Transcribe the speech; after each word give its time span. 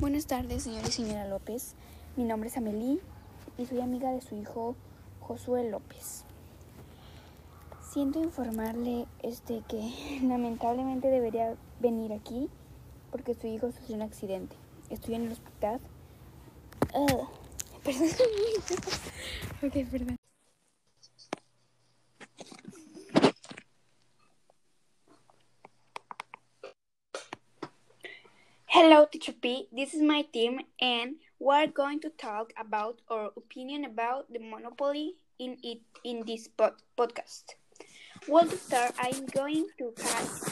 Buenas 0.00 0.24
tardes, 0.24 0.62
señor 0.62 0.86
y 0.88 0.90
señora 0.90 1.28
López. 1.28 1.74
Mi 2.16 2.24
nombre 2.24 2.48
es 2.48 2.56
Amelie 2.56 3.00
y 3.58 3.66
soy 3.66 3.82
amiga 3.82 4.10
de 4.12 4.22
su 4.22 4.34
hijo 4.34 4.74
Josué 5.20 5.68
López. 5.68 6.24
Siento 7.92 8.18
informarle 8.18 9.06
este 9.22 9.62
que 9.68 10.20
lamentablemente 10.22 11.08
debería 11.08 11.54
venir 11.80 12.14
aquí 12.14 12.48
porque 13.10 13.34
su 13.34 13.46
hijo 13.46 13.72
sufrió 13.72 13.96
un 13.96 14.02
accidente. 14.02 14.56
Estoy 14.88 15.16
en 15.16 15.26
el 15.26 15.32
hospital. 15.32 15.80
Uh, 16.94 17.26
perdón. 17.84 18.08
ok, 19.62 19.90
perdón. 19.90 20.19
Hello, 28.80 29.04
Teacher 29.04 29.34
P. 29.36 29.68
This 29.70 29.92
is 29.92 30.00
my 30.00 30.22
team, 30.22 30.58
and 30.80 31.16
we're 31.38 31.66
going 31.66 32.00
to 32.00 32.08
talk 32.16 32.50
about 32.56 33.02
our 33.10 33.28
opinion 33.36 33.84
about 33.84 34.32
the 34.32 34.38
monopoly 34.38 35.16
in 35.38 35.58
it 35.62 35.82
in 36.02 36.24
this 36.24 36.48
pod 36.48 36.80
podcast. 36.96 37.60
Well, 38.26 38.48
to 38.48 38.56
start, 38.56 38.94
I'm 38.98 39.26
going 39.26 39.68
to 39.76 39.92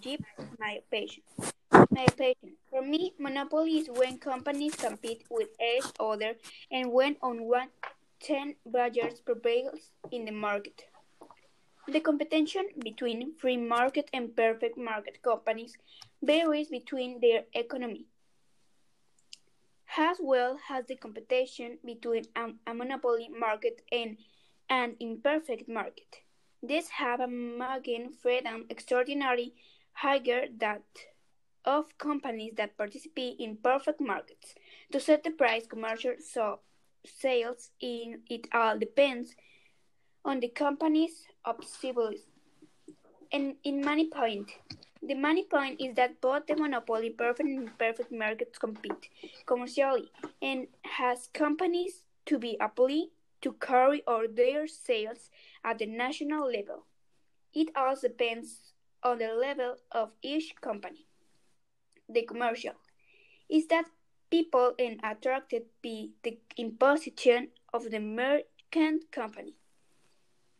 give 0.00 0.24
my 0.58 0.80
opinion. 0.80 1.20
My 1.90 2.06
opinion. 2.08 2.56
For 2.70 2.80
me, 2.80 3.12
monopoly 3.18 3.76
is 3.84 3.90
when 3.92 4.16
companies 4.16 4.74
compete 4.74 5.24
with 5.28 5.52
each 5.60 5.92
other 6.00 6.32
and 6.72 6.92
when 6.92 7.16
on 7.20 7.44
one 7.44 7.68
ten 8.20 8.56
buyers 8.64 9.20
prevails 9.20 9.92
in 10.10 10.24
the 10.24 10.32
market. 10.32 10.88
The 11.92 12.00
competition 12.00 12.72
between 12.80 13.36
free 13.36 13.58
market 13.58 14.08
and 14.14 14.34
perfect 14.34 14.78
market 14.78 15.20
companies 15.20 15.76
varies 16.22 16.68
between 16.68 17.20
their 17.20 17.44
economy, 17.52 18.06
as 19.96 20.18
well 20.20 20.58
as 20.70 20.86
the 20.86 20.96
competition 20.96 21.78
between 21.84 22.24
a, 22.36 22.74
monopoly 22.74 23.28
market 23.28 23.82
and 23.92 24.16
an 24.68 24.96
imperfect 25.00 25.68
market. 25.68 26.20
These 26.62 26.88
have 26.88 27.20
a 27.20 27.28
margin 27.28 28.10
freedom 28.10 28.66
extraordinarily 28.70 29.54
higher 29.92 30.46
that 30.58 30.82
of 31.64 31.96
companies 31.98 32.54
that 32.56 32.76
participate 32.76 33.38
in 33.38 33.56
perfect 33.56 34.00
markets. 34.00 34.54
To 34.92 35.00
set 35.00 35.24
the 35.24 35.30
price 35.30 35.66
commercial 35.66 36.14
so 36.18 36.60
sales 37.04 37.70
in 37.80 38.20
it 38.28 38.48
all 38.52 38.78
depends 38.78 39.34
on 40.24 40.40
the 40.40 40.48
company's 40.48 41.26
obstacles. 41.44 42.20
And 43.32 43.56
in 43.64 43.80
many 43.84 44.08
point, 44.08 44.50
the 45.06 45.14
money 45.14 45.44
point 45.44 45.80
is 45.80 45.94
that 45.96 46.20
both 46.20 46.46
the 46.46 46.56
monopoly 46.56 47.10
perfect 47.10 47.48
and 47.48 47.68
imperfect 47.68 48.10
markets 48.10 48.58
compete 48.58 49.08
commercially 49.46 50.10
and 50.40 50.66
has 50.82 51.28
companies 51.32 52.04
to 52.26 52.38
be 52.38 52.56
able 52.60 53.08
to 53.42 53.52
carry 53.60 54.02
out 54.08 54.34
their 54.36 54.66
sales 54.66 55.30
at 55.62 55.78
the 55.78 55.86
national 55.86 56.50
level. 56.50 56.84
It 57.52 57.68
also 57.76 58.08
depends 58.08 58.72
on 59.02 59.18
the 59.18 59.34
level 59.34 59.76
of 59.92 60.12
each 60.22 60.54
company. 60.60 61.06
The 62.08 62.22
commercial 62.22 62.74
is 63.48 63.66
that 63.66 63.84
people 64.30 64.74
are 64.80 65.10
attracted 65.12 65.64
by 65.82 66.08
the 66.22 66.38
imposition 66.56 67.48
of 67.72 67.90
the 67.90 68.00
merchant 68.00 69.12
company. 69.12 69.54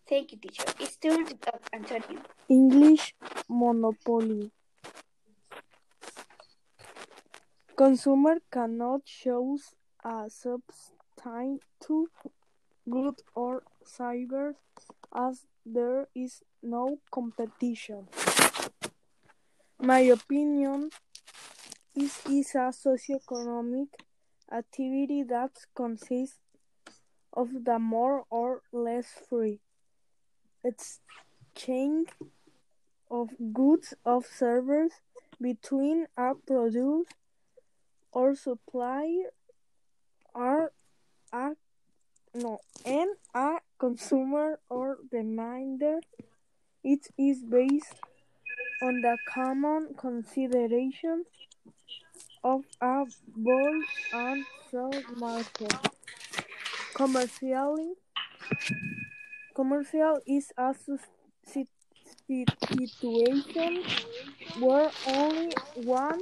Thank 0.07 0.33
you, 0.33 0.39
teacher. 0.39 0.65
It's 0.81 0.97
turn 0.97 1.23
of 1.23 1.61
Antonio. 1.73 2.21
English 2.49 3.15
monopoly. 3.49 4.51
Consumer 7.75 8.37
cannot 8.53 9.07
choose 9.07 9.75
a 10.05 10.29
substitute 10.29 12.11
good 12.89 13.15
or 13.35 13.63
service 13.87 14.57
as 15.15 15.47
there 15.65 16.07
is 16.15 16.43
no 16.63 16.99
competition. 17.11 18.07
My 19.79 20.01
opinion 20.01 20.91
is 21.97 22.21
is 22.29 22.55
a 22.55 22.69
socioeconomic 22.77 23.89
activity 24.53 25.23
that 25.23 25.53
consists 25.75 26.41
of 27.33 27.65
the 27.65 27.79
more 27.79 28.25
or 28.29 28.61
less 28.71 29.07
free 29.29 29.61
exchange 30.65 32.09
of 33.11 33.29
goods 33.53 33.95
of 34.05 34.27
services 34.27 34.99
between 35.41 36.07
a 36.17 36.35
producer 36.35 37.11
or 38.13 38.35
supplier 38.35 39.31
or 40.35 40.73
a 41.33 41.51
no 42.35 42.59
and 42.85 43.11
a 43.35 43.59
consumer 43.79 44.59
or 44.69 44.99
demander. 45.11 46.01
It 46.83 47.07
is 47.17 47.43
based 47.43 47.95
on 48.83 49.01
the 49.01 49.17
common 49.29 49.95
consideration 49.97 51.25
of 52.43 52.65
a 52.81 53.05
buy 53.37 53.81
and 54.13 54.45
sell 54.71 54.93
market. 55.17 55.75
Commercially, 56.95 57.95
Commercial 59.55 60.19
is 60.27 60.53
a 60.59 60.75
situation 62.27 63.85
where 64.59 64.91
only 65.07 65.53
one 65.77 66.21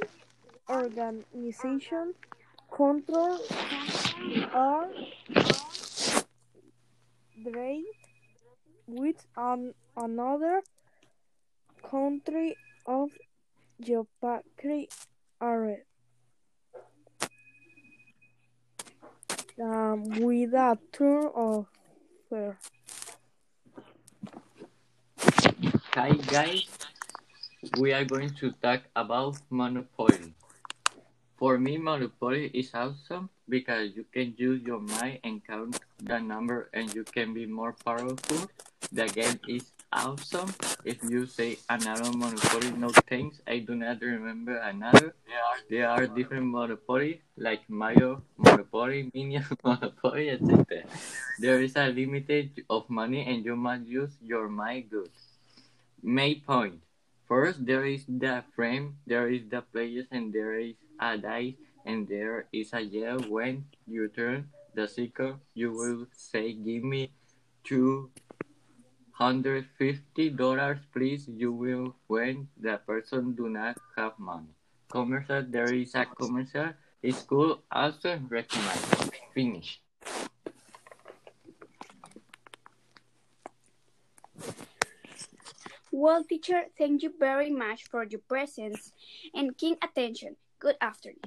organization 0.69 2.13
controls 2.71 3.51
or 4.55 4.91
trade 7.43 7.85
with 8.87 9.27
an, 9.37 9.73
another 9.97 10.61
country 11.91 12.55
of 12.85 13.09
geographic 13.81 14.93
area. 15.41 15.79
Um, 19.59 20.05
with 20.21 20.53
a 20.53 20.79
turn 20.93 21.31
of 21.35 21.67
fair. 22.29 22.59
Hi 25.93 26.17
guys, 26.33 26.65
we 27.77 27.93
are 27.93 28.07
going 28.07 28.33
to 28.41 28.53
talk 28.65 28.81
about 28.97 29.37
Monopoly. 29.51 30.33
For 31.37 31.59
me, 31.59 31.77
Monopoly 31.77 32.49
is 32.55 32.73
awesome 32.73 33.29
because 33.47 33.93
you 33.95 34.07
can 34.09 34.33
use 34.39 34.63
your 34.63 34.81
mind 34.81 35.21
and 35.23 35.45
count 35.45 35.79
the 36.01 36.19
number 36.19 36.71
and 36.73 36.89
you 36.95 37.05
can 37.05 37.35
be 37.35 37.45
more 37.45 37.77
powerful. 37.85 38.49
The 38.91 39.05
game 39.05 39.37
is 39.47 39.69
awesome. 39.93 40.55
If 40.83 41.05
you 41.05 41.27
say 41.27 41.59
another 41.69 42.09
Monopoly, 42.17 42.73
no 42.73 42.89
thanks, 43.05 43.43
I 43.47 43.59
do 43.59 43.75
not 43.75 44.01
remember 44.01 44.57
another. 44.65 45.13
There 45.69 45.91
are 45.91 46.07
different 46.07 46.47
Monopoly 46.47 47.21
like 47.37 47.69
Mario 47.69 48.23
Monopoly, 48.39 49.11
Minion 49.13 49.45
Monopoly, 49.63 50.31
etc. 50.31 50.89
There 51.39 51.61
is 51.61 51.77
a 51.77 51.93
limited 51.93 52.65
of 52.71 52.89
money 52.89 53.29
and 53.29 53.45
you 53.45 53.57
must 53.57 53.85
use 53.85 54.17
your 54.25 54.49
mind 54.49 54.89
good. 54.89 55.13
Main 56.03 56.43
point. 56.43 56.83
First, 57.31 57.65
there 57.65 57.87
is 57.87 58.05
the 58.05 58.45
frame, 58.55 58.99
there 59.07 59.31
is 59.31 59.49
the 59.49 59.63
players, 59.63 60.05
and 60.11 60.33
there 60.35 60.59
is 60.59 60.75
a 61.01 61.17
dice, 61.17 61.55
and 61.87 62.07
there 62.07 62.47
is 62.53 62.75
a 62.75 62.83
yell 62.83 63.23
when 63.31 63.65
you 63.87 64.09
turn 64.09 64.51
the 64.75 64.87
circle. 64.87 65.41
You 65.55 65.73
will 65.73 66.07
say, 66.13 66.53
"Give 66.53 66.85
me 66.85 67.15
two 67.65 68.11
hundred 69.13 69.71
fifty 69.79 70.29
dollars, 70.29 70.83
please." 70.93 71.31
You 71.31 71.53
will 71.55 71.97
when 72.11 72.49
the 72.59 72.83
person 72.85 73.33
do 73.39 73.49
not 73.49 73.79
have 73.97 74.19
money. 74.19 74.53
Commercial. 74.91 75.47
There 75.47 75.73
is 75.73 75.95
a 75.95 76.05
commercial. 76.05 76.75
School 77.11 77.63
also 77.71 78.21
recommend. 78.29 78.83
Finish. 79.35 79.81
Well, 85.93 86.25
teacher, 86.25 86.65
thank 86.79 87.03
you 87.03 87.13
very 87.19 87.51
much 87.51 87.85
for 87.85 88.05
your 88.05 88.21
presence 88.27 88.93
and 89.35 89.57
keen 89.57 89.77
attention. 89.83 90.37
Good 90.59 90.77
afternoon. 90.81 91.21